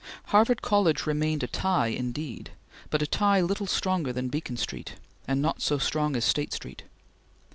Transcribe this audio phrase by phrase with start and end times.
[0.33, 2.49] Harvard College remained a tie, indeed,
[2.89, 4.95] but a tie little stronger than Beacon Street
[5.27, 6.85] and not so strong as State Street.